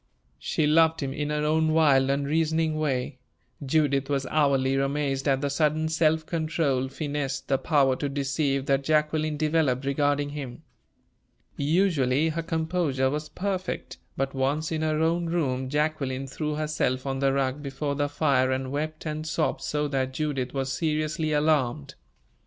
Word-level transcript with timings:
She 0.39 0.65
loved 0.65 1.01
him 1.01 1.13
in 1.13 1.29
her 1.29 1.45
own 1.45 1.73
wild, 1.73 2.09
unreasoning 2.09 2.79
way. 2.79 3.19
Judith 3.63 4.09
was 4.09 4.25
hourly 4.31 4.73
amazed 4.75 5.27
at 5.27 5.41
the 5.41 5.49
sudden 5.51 5.89
self 5.89 6.25
control, 6.25 6.87
finesse, 6.89 7.39
the 7.41 7.59
power 7.59 7.95
to 7.97 8.09
deceive, 8.09 8.65
that 8.65 8.83
Jacqueline 8.83 9.37
developed 9.37 9.85
regarding 9.85 10.29
him. 10.29 10.63
Usually 11.55 12.29
her 12.29 12.41
composure 12.41 13.11
was 13.11 13.29
perfect, 13.29 13.99
but 14.17 14.33
once 14.33 14.71
in 14.71 14.81
her 14.81 15.03
own 15.03 15.27
room, 15.27 15.69
Jacqueline 15.69 16.25
threw 16.25 16.55
herself 16.55 17.05
on 17.05 17.19
the 17.19 17.31
rug 17.31 17.61
before 17.61 17.93
the 17.93 18.09
fire 18.09 18.51
and 18.51 18.71
wept 18.71 19.05
and 19.05 19.27
sobbed 19.27 19.61
so 19.61 19.87
that 19.87 20.13
Judith 20.13 20.51
was 20.51 20.73
seriously 20.73 21.31
alarmed. 21.31 21.93